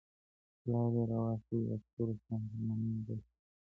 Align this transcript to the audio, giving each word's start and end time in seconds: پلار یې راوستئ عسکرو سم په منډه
پلار 0.61 0.89
یې 0.97 1.03
راوستئ 1.11 1.59
عسکرو 1.73 2.15
سم 2.25 2.41
په 2.49 2.57
منډه 2.65 3.17